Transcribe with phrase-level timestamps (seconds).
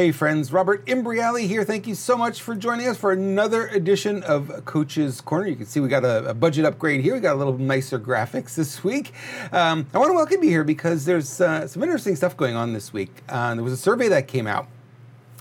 [0.00, 1.62] Hey friends, Robert Imbriale here.
[1.62, 5.46] Thank you so much for joining us for another edition of Coach's Corner.
[5.46, 7.12] You can see we got a, a budget upgrade here.
[7.12, 9.12] We got a little nicer graphics this week.
[9.52, 12.72] Um, I want to welcome you here because there's uh, some interesting stuff going on
[12.72, 13.10] this week.
[13.28, 14.68] Uh, there was a survey that came out,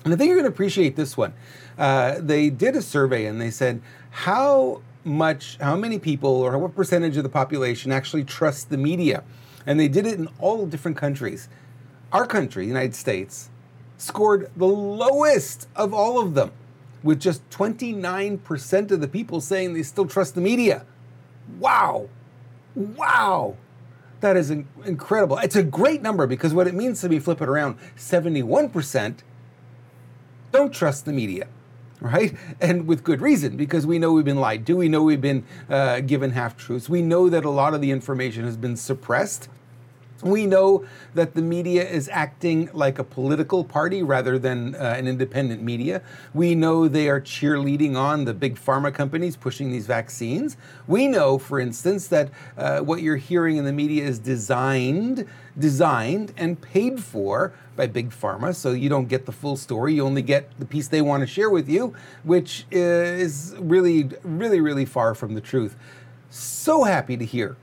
[0.03, 1.33] and I think you're going to appreciate this one.
[1.77, 3.81] Uh, they did a survey and they said
[4.11, 9.23] how much, how many people, or what percentage of the population actually trust the media,
[9.65, 11.47] and they did it in all different countries.
[12.11, 13.51] Our country, the United States
[13.99, 16.51] scored the lowest of all of them,
[17.03, 20.85] with just 29% of the people saying they still trust the media.
[21.59, 22.09] Wow.
[22.75, 23.57] Wow.
[24.21, 25.37] That is incredible.
[25.37, 29.19] It's a great number because what it means to me, flip it around 71%
[30.51, 31.47] don't trust the media,
[32.01, 32.35] right?
[32.61, 34.75] And with good reason because we know we've been lied to.
[34.75, 36.89] We know we've been uh, given half truths.
[36.89, 39.47] We know that a lot of the information has been suppressed
[40.21, 45.07] we know that the media is acting like a political party rather than uh, an
[45.07, 46.01] independent media.
[46.33, 50.57] We know they are cheerleading on the big pharma companies pushing these vaccines.
[50.87, 55.25] We know, for instance, that uh, what you're hearing in the media is designed,
[55.57, 58.53] designed and paid for by big pharma.
[58.53, 59.93] So you don't get the full story.
[59.93, 64.59] You only get the piece they want to share with you, which is really, really,
[64.59, 65.77] really far from the truth.
[66.29, 67.55] So happy to hear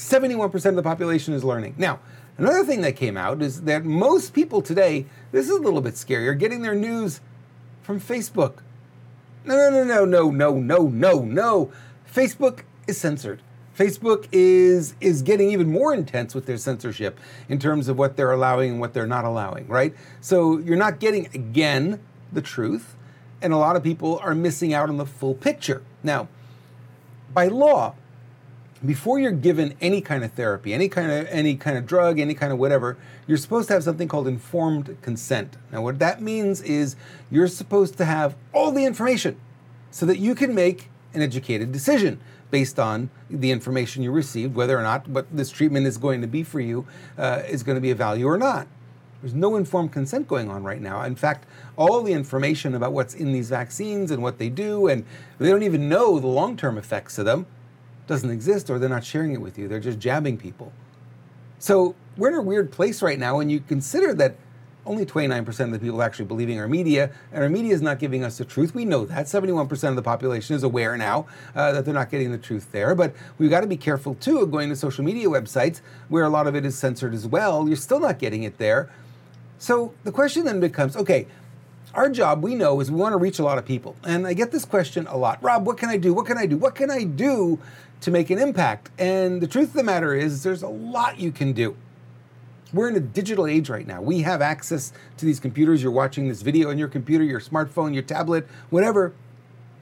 [0.00, 1.74] 71% of the population is learning.
[1.76, 2.00] Now,
[2.38, 5.94] another thing that came out is that most people today, this is a little bit
[5.94, 7.20] scarier, getting their news
[7.82, 8.62] from Facebook.
[9.44, 11.72] No, no, no, no, no, no, no, no.
[12.12, 13.42] Facebook is censored.
[13.76, 18.32] Facebook is is getting even more intense with their censorship in terms of what they're
[18.32, 19.94] allowing and what they're not allowing, right?
[20.20, 22.00] So you're not getting again
[22.32, 22.94] the truth,
[23.40, 25.82] and a lot of people are missing out on the full picture.
[26.02, 26.28] Now,
[27.32, 27.94] by law,
[28.84, 32.34] before you're given any kind of therapy, any kind of any kind of drug, any
[32.34, 35.56] kind of whatever, you're supposed to have something called informed consent.
[35.70, 36.96] Now what that means is
[37.30, 39.38] you're supposed to have all the information
[39.90, 42.20] so that you can make an educated decision
[42.50, 46.26] based on the information you received, whether or not what this treatment is going to
[46.26, 46.86] be for you
[47.18, 48.66] uh, is going to be of value or not.
[49.20, 51.02] There's no informed consent going on right now.
[51.02, 55.04] In fact, all the information about what's in these vaccines and what they do, and
[55.38, 57.46] they don't even know the long term effects of them
[58.10, 59.68] doesn't exist or they're not sharing it with you.
[59.68, 60.72] They're just jabbing people.
[61.60, 64.36] So we're in a weird place right now when you consider that
[64.84, 68.24] only 29% of the people actually believing our media, and our media is not giving
[68.24, 68.74] us the truth.
[68.74, 69.26] We know that.
[69.26, 72.94] 71% of the population is aware now uh, that they're not getting the truth there.
[72.94, 76.30] But we've got to be careful too of going to social media websites where a
[76.30, 77.68] lot of it is censored as well.
[77.68, 78.90] You're still not getting it there.
[79.58, 81.26] So the question then becomes okay,
[81.94, 83.96] our job, we know, is we want to reach a lot of people.
[84.04, 86.14] And I get this question a lot Rob, what can I do?
[86.14, 86.56] What can I do?
[86.56, 87.58] What can I do
[88.00, 88.90] to make an impact.
[88.98, 91.76] And the truth of the matter is, there's a lot you can do.
[92.72, 94.00] We're in a digital age right now.
[94.00, 95.82] We have access to these computers.
[95.82, 99.12] You're watching this video on your computer, your smartphone, your tablet, whatever.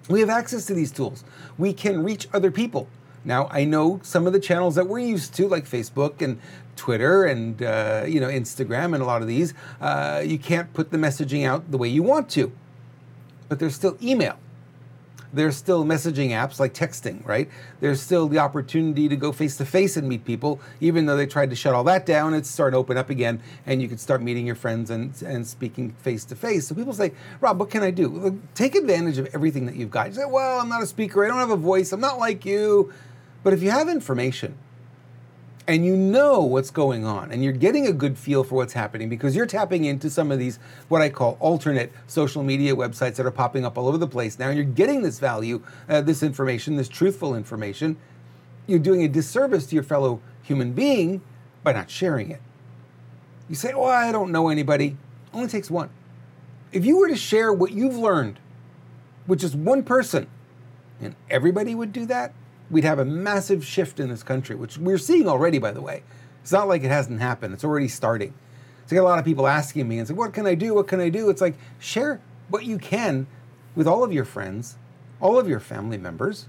[0.09, 1.23] We have access to these tools.
[1.59, 2.89] We can reach other people.
[3.25, 6.41] Now, I know some of the channels that we're used to, like Facebook and
[6.77, 10.91] Twitter and uh, you know Instagram, and a lot of these, uh, you can't put
[10.91, 12.53] the messaging out the way you want to.
[13.49, 14.39] But there's still email
[15.33, 17.49] there's still messaging apps like texting, right?
[17.81, 21.27] There's still the opportunity to go face to face and meet people, even though they
[21.27, 22.35] tried to shut all that down.
[22.35, 25.47] It's starting to open up again, and you can start meeting your friends and, and
[25.47, 26.67] speaking face to face.
[26.69, 28.41] So people say, Rob, what can I do?
[28.55, 30.09] take advantage of everything that you've got.
[30.09, 32.45] You say, well, I'm not a speaker, I don't have a voice, I'm not like
[32.45, 32.93] you.
[33.49, 34.59] But if you have information,
[35.67, 39.09] and you know what's going on and you're getting a good feel for what's happening
[39.09, 43.25] because you're tapping into some of these what i call alternate social media websites that
[43.25, 46.23] are popping up all over the place now and you're getting this value uh, this
[46.23, 47.97] information this truthful information
[48.67, 51.23] you're doing a disservice to your fellow human being
[51.63, 52.43] by not sharing it.
[53.49, 54.99] You say well i don't know anybody.
[55.33, 55.89] Only takes one.
[56.71, 58.41] If you were to share what you've learned
[59.27, 60.27] with just one person
[61.01, 62.35] and everybody would do that
[62.71, 66.03] we'd have a massive shift in this country, which we're seeing already, by the way.
[66.43, 68.35] It's not like it hasn't happened, it's already starting.
[68.87, 70.75] So I get a lot of people asking me and say, What can I do?
[70.75, 71.29] What can I do?
[71.29, 73.27] It's like, share what you can
[73.75, 74.77] with all of your friends,
[75.21, 76.47] all of your family members,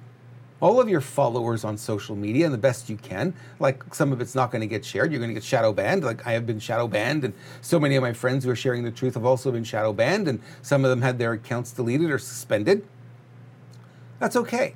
[0.62, 3.34] all of your followers on social media and the best you can.
[3.60, 5.12] Like some of it's not going to get shared.
[5.12, 6.04] You're going to get shadow banned.
[6.04, 8.84] Like I have been shadow banned, and so many of my friends who are sharing
[8.84, 12.10] the truth have also been shadow banned, and some of them had their accounts deleted
[12.10, 12.86] or suspended.
[14.20, 14.76] That's okay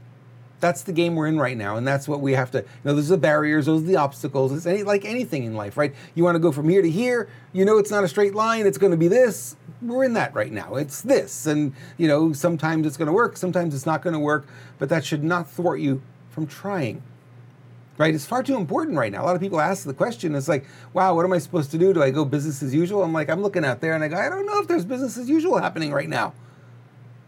[0.63, 2.59] that's the game we're in right now, and that's what we have to.
[2.59, 4.53] You know, those are the barriers, those are the obstacles.
[4.53, 5.93] It's any, like anything in life, right?
[6.15, 7.27] You want to go from here to here.
[7.51, 8.65] You know, it's not a straight line.
[8.65, 9.57] It's going to be this.
[9.81, 10.75] We're in that right now.
[10.75, 14.19] It's this, and you know, sometimes it's going to work, sometimes it's not going to
[14.19, 14.47] work,
[14.79, 17.03] but that should not thwart you from trying.
[17.97, 18.15] right?
[18.15, 19.23] It's far too important right now.
[19.23, 21.77] A lot of people ask the question, it's like, wow, what am I supposed to
[21.77, 21.93] do?
[21.93, 23.03] Do I go business as usual?
[23.03, 25.17] I'm like, I'm looking out there and I go, I don't know if there's business
[25.17, 26.33] as usual happening right now.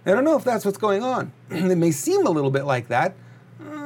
[0.06, 1.32] I don't know if that's what's going on.
[1.50, 3.16] it may seem a little bit like that.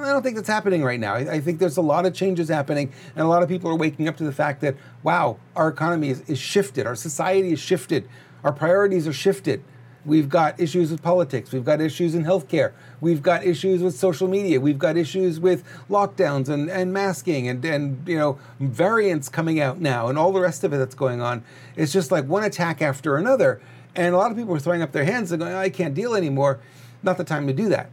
[0.03, 1.15] I don't think that's happening right now.
[1.15, 3.75] I, I, think there's a lot of changes happening, and a lot of people are
[3.75, 7.59] waking up to the fact that, wow, our economy is, is shifted, our society is
[7.59, 8.07] shifted,
[8.43, 9.63] our priorities are shifted.
[10.05, 11.51] We've got issues with politics.
[11.51, 12.71] We've got issues in healthcare.
[13.01, 14.59] We've got issues with social media.
[14.59, 19.81] We've got issues with lockdowns and, and masking and, and you know variants coming out
[19.81, 21.43] now and all the rest of it that's going on.
[21.75, 23.61] It's just like one attack after another.
[23.93, 26.15] And a lot of people are throwing up their hands and going, I can't deal
[26.15, 26.61] anymore.
[27.03, 27.91] Not the time to do that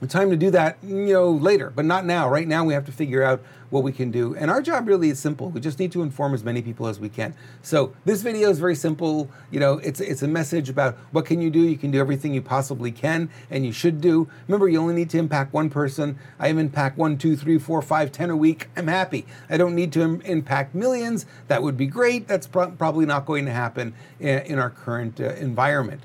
[0.00, 2.28] the time to do that, you know, later, but not now.
[2.28, 4.34] Right now, we have to figure out what we can do.
[4.36, 5.50] And our job really is simple.
[5.50, 7.34] We just need to inform as many people as we can.
[7.62, 9.28] So this video is very simple.
[9.50, 11.60] You know, it's it's a message about what can you do.
[11.60, 14.28] You can do everything you possibly can, and you should do.
[14.46, 16.18] Remember, you only need to impact one person.
[16.38, 18.68] I impact one, two, three, four, five, ten a week.
[18.76, 19.26] I'm happy.
[19.50, 21.26] I don't need to Im- impact millions.
[21.48, 22.28] That would be great.
[22.28, 26.02] That's pro- probably not going to happen in, in our current uh, environment.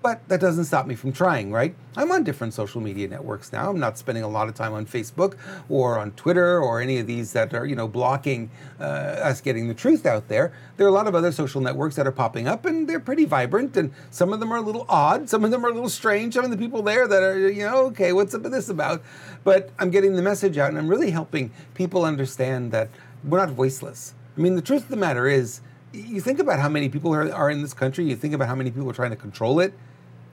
[0.00, 1.74] But that doesn't stop me from trying, right?
[1.96, 3.68] I'm on different social media networks now.
[3.68, 5.36] I'm not spending a lot of time on Facebook
[5.68, 8.48] or on Twitter or any of these that are, you know, blocking
[8.78, 10.52] uh, us getting the truth out there.
[10.76, 13.24] There are a lot of other social networks that are popping up and they're pretty
[13.24, 15.28] vibrant and some of them are a little odd.
[15.28, 16.34] Some of them are a little strange.
[16.34, 19.02] Some of the people there that are, you know, okay, what's up with this about?
[19.42, 22.88] But I'm getting the message out and I'm really helping people understand that
[23.24, 24.14] we're not voiceless.
[24.36, 25.60] I mean, the truth of the matter is,
[25.92, 28.54] you think about how many people are, are in this country, you think about how
[28.54, 29.72] many people are trying to control it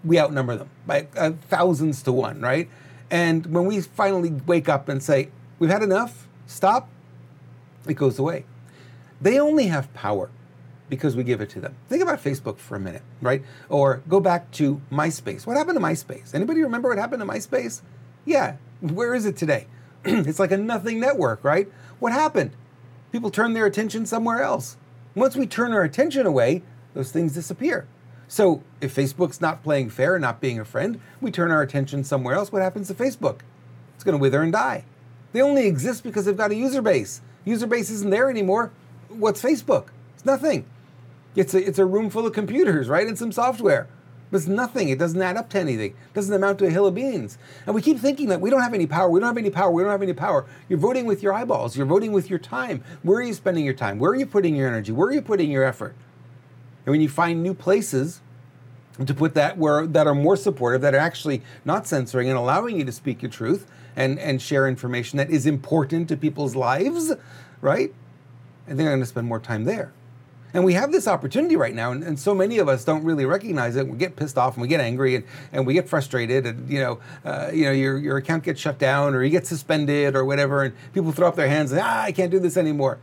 [0.05, 2.69] we outnumber them by uh, thousands to one, right?
[3.09, 5.29] And when we finally wake up and say,
[5.59, 6.87] we've had enough, stop,
[7.87, 8.45] it goes away.
[9.19, 10.29] They only have power
[10.89, 11.75] because we give it to them.
[11.89, 13.43] Think about Facebook for a minute, right?
[13.69, 15.47] Or go back to MySpace.
[15.47, 16.35] What happened to MySpace?
[16.35, 17.81] Anybody remember what happened to MySpace?
[18.23, 19.67] Yeah, where is it today?
[20.05, 21.67] it's like a nothing network, right?
[21.99, 22.51] What happened?
[23.11, 24.77] People turned their attention somewhere else.
[25.15, 26.61] Once we turn our attention away,
[26.93, 27.87] those things disappear.
[28.27, 32.03] So if Facebook's not playing fair, and not being a friend, we turn our attention
[32.03, 32.51] somewhere else.
[32.51, 33.39] What happens to Facebook?
[33.95, 34.83] It's going to wither and die.
[35.31, 37.21] They only exist because they've got a user base.
[37.45, 38.71] User base isn't there anymore.
[39.07, 39.87] What's Facebook?
[40.15, 40.65] It's nothing.
[41.35, 43.07] It's a, it's a room full of computers, right?
[43.07, 43.87] And some software.
[44.31, 44.89] It's nothing.
[44.89, 45.91] It doesn't add up to anything.
[45.91, 47.37] It doesn't amount to a hill of beans.
[47.65, 49.09] And we keep thinking that we don't have any power.
[49.09, 49.71] We don't have any power.
[49.71, 50.45] We don't have any power.
[50.67, 51.77] You're voting with your eyeballs.
[51.77, 52.83] You're voting with your time.
[53.03, 53.99] Where are you spending your time?
[53.99, 54.91] Where are you putting your energy?
[54.91, 55.95] Where are you putting your effort?
[56.85, 58.21] And when you find new places
[59.03, 62.77] to put that where that are more supportive, that are actually not censoring and allowing
[62.77, 67.13] you to speak your truth and, and share information that is important to people's lives,
[67.61, 67.93] right?
[68.67, 69.91] And they're going to spend more time there.
[70.55, 73.25] And we have this opportunity right now, and, and, so many of us don't really
[73.25, 73.89] recognize it.
[73.89, 76.79] We get pissed off and we get angry and, and we get frustrated, and you
[76.79, 80.23] know, uh, you know, your, your account gets shut down or you get suspended or
[80.23, 82.99] whatever, and people throw up their hands and ah, I can't do this anymore.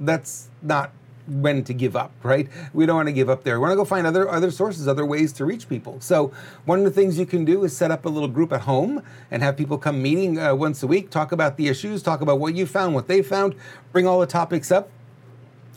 [0.00, 0.90] That's not
[1.28, 2.48] when to give up, right?
[2.74, 3.60] We don't want to give up there.
[3.60, 6.00] We want to go find other other sources, other ways to reach people.
[6.00, 6.32] So
[6.64, 9.00] one of the things you can do is set up a little group at home
[9.30, 12.40] and have people come meeting uh, once a week, talk about the issues, talk about
[12.40, 13.54] what you found, what they found,
[13.92, 14.90] bring all the topics up,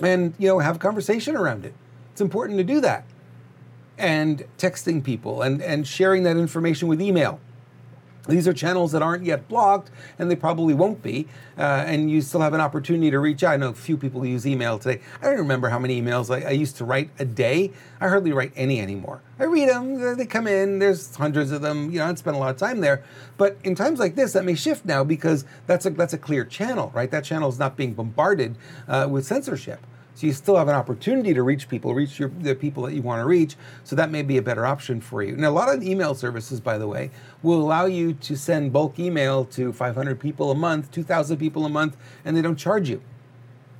[0.01, 1.74] and you know have a conversation around it.
[2.12, 3.06] It's important to do that.
[3.98, 7.40] And texting people and and sharing that information with email
[8.30, 11.28] these are channels that aren't yet blocked, and they probably won't be.
[11.57, 13.54] Uh, and you still have an opportunity to reach out.
[13.54, 15.01] I know a few people use email today.
[15.22, 17.72] I don't remember how many emails I, I used to write a day.
[18.00, 19.22] I hardly write any anymore.
[19.40, 21.92] I read them, they come in, there's hundreds of them.
[21.92, 23.04] You know, I don't spend a lot of time there.
[23.38, 26.45] But in times like this, that may shift now because that's a, that's a clear
[26.45, 27.09] channel, right?
[27.09, 28.56] That channel is not being bombarded
[28.88, 29.80] uh, with censorship.
[30.19, 33.02] So you still have an opportunity to reach people, reach your, the people that you
[33.02, 33.56] want to reach.
[33.85, 35.38] So that may be a better option for you.
[35.38, 37.09] Now, a lot of email services, by the way,
[37.42, 41.69] will allow you to send bulk email to 500 people a month, 2,000 people a
[41.69, 41.95] month,
[42.26, 43.02] and they don't charge you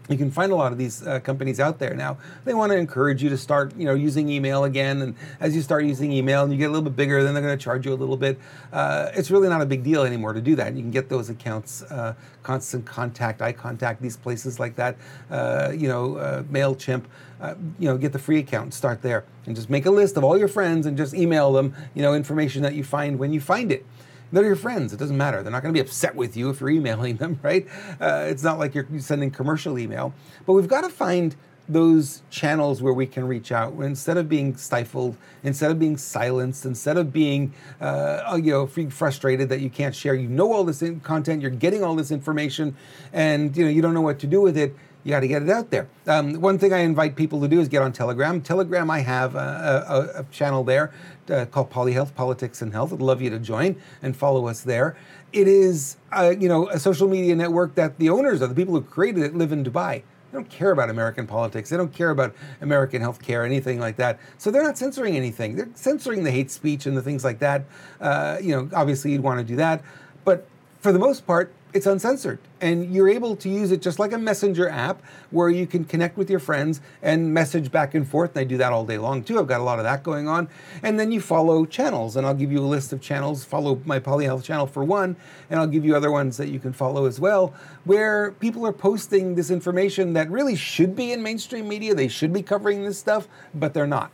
[0.10, 2.18] you can find a lot of these uh, companies out there now.
[2.44, 5.02] They want to encourage you to start, you know, using email again.
[5.02, 7.44] And as you start using email and you get a little bit bigger, then they're
[7.44, 8.40] going to charge you a little bit.
[8.74, 10.74] Uh, it's really not a big deal anymore to do that.
[10.74, 14.98] You can get those accounts, uh, Constant Contact, iContact, these places like that.
[15.30, 17.04] Uh, you know, uh, Mailchimp.
[17.40, 20.26] Uh, you know, get the free account, start there, and just make a list of
[20.26, 23.40] all your friends and just email them, you know, information that you find when you
[23.40, 23.86] find it.
[24.32, 24.94] They're your friends.
[24.94, 25.42] It doesn't matter.
[25.42, 27.68] They're not going to be upset with you if you're emailing them, right?
[28.00, 30.14] Uh, it's not like you're sending commercial email.
[30.46, 31.36] But we've got to find
[31.70, 36.66] those channels where we can reach out instead of being stifled, instead of being silenced,
[36.66, 40.16] instead of being, uh, you know, frustrated that you can't share.
[40.16, 42.76] You know all this content, you're getting all this information,
[43.14, 44.76] and you know you don't know what to do with it.
[45.04, 45.88] You got to get it out there.
[46.08, 48.42] Um, one thing I invite people to do is get on Telegram.
[48.42, 50.92] Telegram, I have a, a, a channel there
[51.30, 52.92] uh, called Polyhealth, Politics and Health.
[52.92, 54.98] I'd love you to join and follow us there.
[55.32, 58.74] It is, uh, you know, a social media network that the owners of the people
[58.74, 60.04] who created it live in Dubai.
[60.32, 61.70] They don't care about American politics.
[61.70, 64.20] They don't care about American healthcare, anything like that.
[64.38, 65.56] So they're not censoring anything.
[65.56, 67.66] They're censoring the hate speech and the things like that.
[68.00, 69.82] Uh, you know, obviously you'd want to do that,
[70.26, 70.46] but
[70.82, 72.40] for the most part, it's uncensored.
[72.62, 76.18] And you're able to use it just like a messenger app where you can connect
[76.18, 78.32] with your friends and message back and forth.
[78.32, 79.40] And i do that all day long too.
[79.40, 80.50] I've got a lot of that going on.
[80.82, 82.16] And then you follow channels.
[82.16, 83.44] And i'll give you a list of channels.
[83.44, 85.16] Follow my polyhealth channel for one.
[85.50, 87.54] And i'll give you other ones that you can follow as well
[87.86, 91.94] where people are posting this information that really should be in mainstream media.
[91.94, 94.12] They should be covering this stuff but they're not.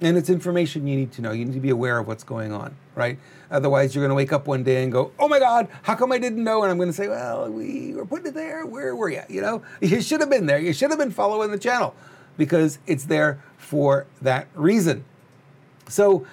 [0.00, 1.32] And it's information you need to know.
[1.32, 3.18] You need to be aware of what's going on, right?
[3.50, 6.12] Otherwise, you're going to wake up one day and go, "Oh my God, how come
[6.12, 8.66] I didn't know?" And I'm going to say, "Well, we were putting it there.
[8.66, 9.22] Where were you?
[9.28, 10.58] You know, you should have been there.
[10.58, 11.94] You should have been following the channel,
[12.36, 15.04] because it's there for that reason."
[15.88, 16.26] So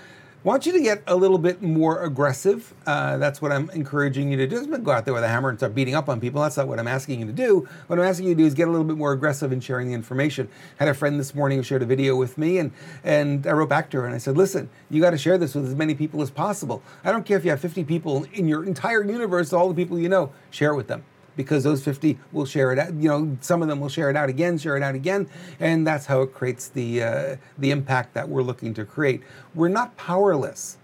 [0.46, 2.72] want you to get a little bit more aggressive.
[2.86, 4.58] Uh, that's what I'm encouraging you to do.
[4.64, 6.44] Just go out there with a hammer and start beating up on people.
[6.44, 7.68] That's not what I'm asking you to do.
[7.88, 9.88] What I'm asking you to do is get a little bit more aggressive in sharing
[9.88, 10.48] the information.
[10.80, 12.72] I had a friend this morning who shared a video with me, and
[13.04, 15.56] and I wrote back to her and I said, "Listen, you got to share this
[15.56, 16.84] with as many people as possible.
[17.04, 19.98] I don't care if you have 50 people in your entire universe, all the people
[19.98, 21.04] you know, share it with them."
[21.36, 22.94] Because those 50 will share it out.
[22.94, 25.86] You know, some of them will share it out again, share it out again, and
[25.86, 29.22] that's how it creates the uh, the impact that we're looking to create.
[29.54, 30.78] We're not powerless.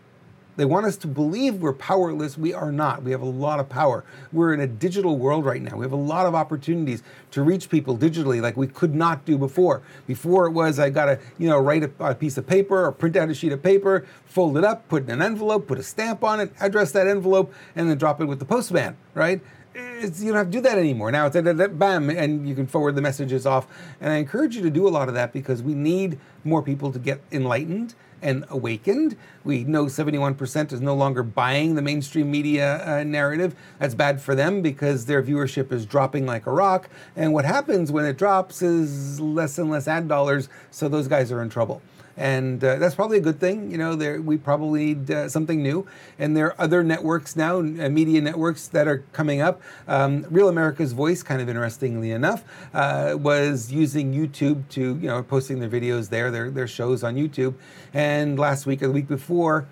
[0.57, 2.37] They want us to believe we're powerless.
[2.37, 3.03] We are not.
[3.03, 4.03] We have a lot of power.
[4.33, 5.77] We're in a digital world right now.
[5.77, 9.37] We have a lot of opportunities to reach people digitally like we could not do
[9.37, 9.81] before.
[10.07, 12.91] Before it was I got to, you know, write a, a, piece of paper or
[12.91, 15.83] print out a sheet of paper, fold it up, put in an envelope, put a
[15.83, 19.41] stamp on it, address that envelope, and then drop it with the postman, right?
[19.73, 21.11] You don't have to do that anymore.
[21.11, 23.67] Now it's a, bam, and you can forward the messages off.
[23.99, 26.91] And I encourage you to do a lot of that because we need more people
[26.91, 29.17] to get enlightened and awakened.
[29.43, 33.55] We know 71% is no longer buying the mainstream media uh, narrative.
[33.79, 36.89] That's bad for them because their viewership is dropping like a rock.
[37.15, 41.31] And what happens when it drops is less and less ad dollars, so those guys
[41.31, 41.81] are in trouble
[42.17, 43.71] and uh, that's probably a good thing.
[43.71, 45.87] You know, there we probably need uh, something new,
[46.19, 49.61] and there are other networks now, uh, media networks that are coming up.
[49.87, 55.23] Um, Real America's Voice, kind of interestingly enough, uh, was using YouTube to you know
[55.23, 57.55] posting their videos there, their their shows on YouTube,
[57.93, 59.67] and last week or the week before,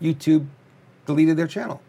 [0.00, 0.46] YouTube
[1.06, 1.80] deleted their channel.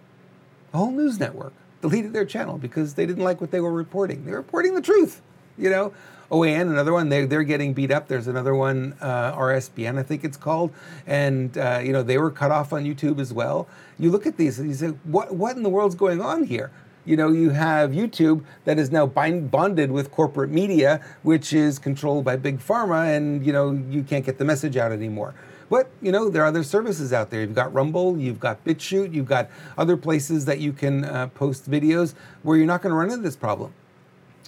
[0.72, 4.25] The whole news network deleted their channel because they didn't like what they were reporting.
[4.25, 5.22] They were reporting the truth,
[5.60, 5.94] you know.
[6.32, 8.08] OAN, another one, they, they're getting beat up.
[8.08, 10.72] There's another one, uh, RSBN, I think it's called.
[11.08, 13.68] And, uh, you know, they were cut off on YouTube as well.
[13.98, 16.70] You look at these and you say, what, what in the world's going on here?
[17.04, 21.80] You know, you have YouTube that is now bind, bonded with corporate media, which is
[21.80, 25.34] controlled by big pharma, and, you know, you can't get the message out anymore.
[25.70, 27.42] But you know there are other services out there.
[27.42, 31.70] You've got Rumble, you've got BitChute, you've got other places that you can uh, post
[31.70, 33.72] videos where you're not going to run into this problem.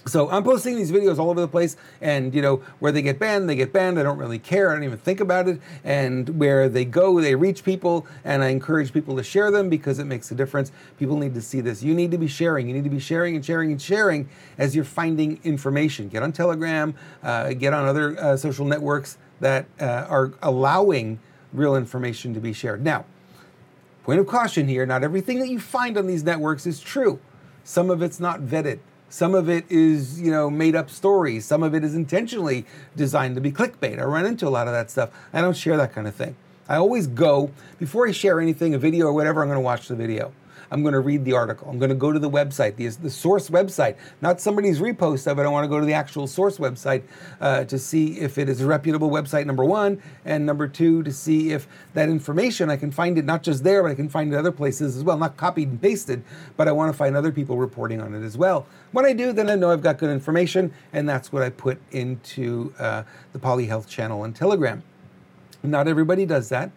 [0.04, 3.20] So I'm posting these videos all over the place, and you know where they get
[3.20, 4.00] banned, they get banned.
[4.00, 4.70] I don't really care.
[4.70, 5.60] I don't even think about it.
[5.84, 10.00] And where they go, they reach people, and I encourage people to share them because
[10.00, 10.72] it makes a difference.
[10.98, 11.84] People need to see this.
[11.84, 12.66] You need to be sharing.
[12.66, 14.28] You need to be sharing and sharing and sharing
[14.58, 16.08] as you're finding information.
[16.08, 21.20] Get on Telegram, uh, get on other uh, social networks that uh, are allowing
[21.52, 22.82] real information to be shared.
[22.82, 23.04] Now,
[24.02, 27.20] point of caution here: not everything that you find on these networks is true.
[27.62, 28.80] Some of it's not vetted.
[29.12, 31.44] Some of it is, you know, made up stories.
[31.44, 32.64] Some of it is intentionally
[32.96, 34.00] designed to be clickbait.
[34.00, 35.10] I run into a lot of that stuff.
[35.34, 36.34] I don't share that kind of thing.
[36.66, 39.86] I always go, before I share anything, a video or whatever, I'm going to watch
[39.86, 40.32] the video.
[40.72, 41.68] I'm going to read the article.
[41.68, 45.38] I'm going to go to the website, the, the source website, not somebody's repost of
[45.38, 45.42] it.
[45.42, 47.02] I want to go to the actual source website
[47.42, 51.12] uh, to see if it is a reputable website, number one, and number two, to
[51.12, 54.32] see if that information, I can find it not just there, but I can find
[54.32, 56.24] it other places as well, not copied and pasted,
[56.56, 58.66] but I want to find other people reporting on it as well.
[58.92, 61.78] When I do, then I know I've got good information, and that's what I put
[61.90, 63.02] into uh,
[63.34, 64.82] the Polyhealth channel on Telegram.
[65.62, 66.70] Not everybody does that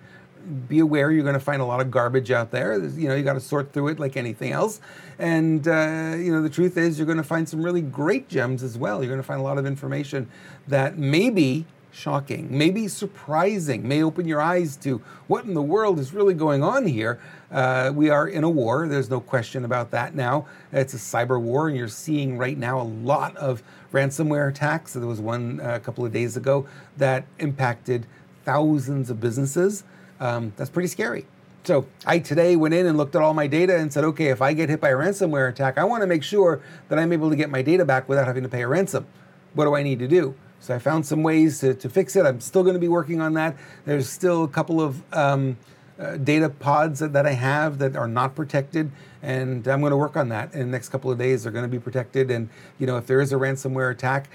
[0.67, 2.77] be aware you're going to find a lot of garbage out there.
[2.77, 4.79] You know, you got to sort through it like anything else.
[5.19, 8.63] And, uh, you know, the truth is you're going to find some really great gems
[8.63, 9.01] as well.
[9.01, 10.29] You're going to find a lot of information
[10.67, 15.97] that may be shocking, maybe surprising, may open your eyes to what in the world
[15.97, 17.19] is really going on here.
[17.49, 18.87] Uh, we are in a war.
[18.87, 20.45] There's no question about that now.
[20.73, 24.93] It's a cyber war, and you're seeing right now a lot of ransomware attacks.
[24.93, 28.05] There was one uh, a couple of days ago that impacted
[28.43, 29.85] thousands of businesses.
[30.19, 31.25] Um, that's pretty scary.
[31.63, 34.41] So I today went in and looked at all my data and said, okay, if
[34.41, 37.29] I get hit by a ransomware attack, I want to make sure that I'm able
[37.31, 39.07] to get my data back without having to pay a ransom.
[39.55, 40.35] what do I need to do?
[40.59, 42.25] So I found some ways to, to fix it.
[42.25, 43.55] I'm still going to be working on that.
[43.85, 45.57] There's still a couple of um,
[45.99, 48.91] uh, data pods that, that, I have that are not protected,
[49.21, 51.43] and I'm going to work on that in the next couple of days.
[51.43, 54.29] They're going to be protected, and you know if there is a ransomware attack,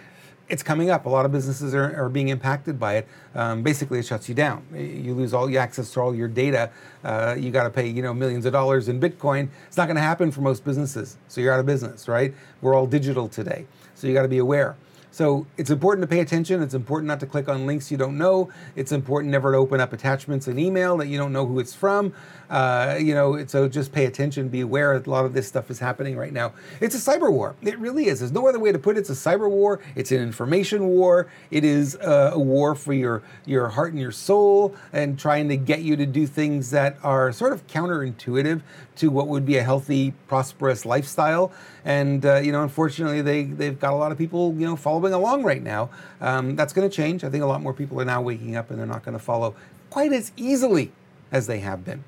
[0.51, 1.07] it's coming up.
[1.07, 3.09] A lot of businesses are, are being impacted by it.
[3.35, 4.67] Um, basically, it shuts you down.
[4.75, 6.71] You lose all your access to all your data.
[7.05, 9.49] Uh, you got to pay, you know, millions of dollars in Bitcoin.
[9.69, 11.17] It's not going to happen for most businesses.
[11.29, 12.35] So you're out of business, right?
[12.61, 13.67] We're all digital today.
[13.95, 14.77] So you got to be aware.
[15.11, 16.63] So it's important to pay attention.
[16.63, 18.51] It's important not to click on links you don't know.
[18.77, 21.75] It's important never to open up attachments in email that you don't know who it's
[21.75, 22.13] from.
[22.49, 24.95] Uh, you know, so just pay attention, be aware.
[24.95, 26.53] A lot of this stuff is happening right now.
[26.81, 27.55] It's a cyber war.
[27.63, 28.21] It really is.
[28.21, 29.01] There's no other way to put it.
[29.01, 29.81] It's a cyber war.
[29.95, 31.29] It's an information war.
[31.51, 35.57] It is a, a war for your your heart and your soul, and trying to
[35.57, 38.63] get you to do things that are sort of counterintuitive
[38.97, 41.53] to what would be a healthy, prosperous lifestyle.
[41.85, 45.00] And uh, you know, unfortunately, they they've got a lot of people you know following
[45.13, 45.91] along right now.
[46.21, 47.25] Um, that's going to change.
[47.25, 49.25] I think a lot more people are now waking up, and they're not going to
[49.25, 49.55] follow
[49.89, 50.93] quite as easily
[51.33, 52.05] as they have been.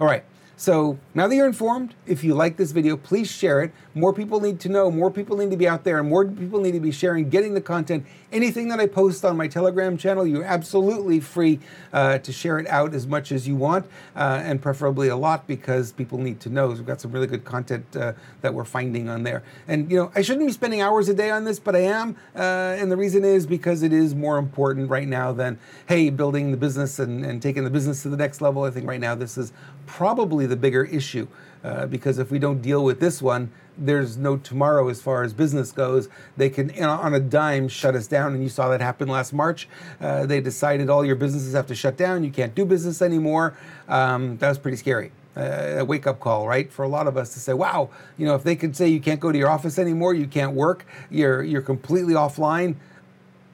[0.00, 0.24] All right.
[0.56, 3.72] So now that you're informed, if you like this video, please share it.
[3.98, 6.60] More people need to know, more people need to be out there, and more people
[6.60, 8.06] need to be sharing, getting the content.
[8.30, 11.58] Anything that I post on my Telegram channel, you're absolutely free
[11.92, 15.46] uh, to share it out as much as you want, uh, and preferably a lot
[15.46, 16.68] because people need to know.
[16.70, 19.42] So we've got some really good content uh, that we're finding on there.
[19.66, 22.16] And, you know, I shouldn't be spending hours a day on this, but I am.
[22.36, 26.50] Uh, and the reason is because it is more important right now than, hey, building
[26.50, 28.62] the business and, and taking the business to the next level.
[28.62, 29.52] I think right now this is
[29.86, 31.26] probably the bigger issue.
[31.64, 35.32] Uh, because if we don't deal with this one, there's no tomorrow as far as
[35.32, 36.08] business goes.
[36.36, 38.34] They can, on a dime, shut us down.
[38.34, 39.68] And you saw that happen last March.
[40.00, 42.24] Uh, they decided all your businesses have to shut down.
[42.24, 43.56] You can't do business anymore.
[43.88, 45.12] Um, that was pretty scary.
[45.36, 46.72] Uh, a wake up call, right?
[46.72, 48.98] For a lot of us to say, wow, you know, if they could say you
[48.98, 52.74] can't go to your office anymore, you can't work, you're, you're completely offline.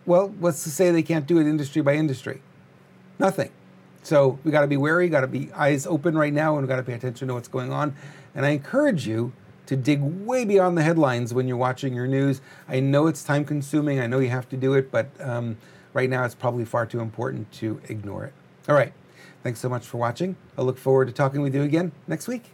[0.07, 2.41] Well, what's to say they can't do it industry by industry?
[3.19, 3.51] Nothing.
[4.03, 6.69] So we got to be wary, got to be eyes open right now, and we
[6.69, 7.95] got to pay attention to what's going on.
[8.35, 9.33] And I encourage you
[9.67, 12.41] to dig way beyond the headlines when you're watching your news.
[12.69, 15.57] I know it's time consuming, I know you have to do it, but um,
[15.93, 18.33] right now it's probably far too important to ignore it.
[18.69, 18.93] All right.
[19.43, 20.37] Thanks so much for watching.
[20.57, 22.54] I look forward to talking with you again next week.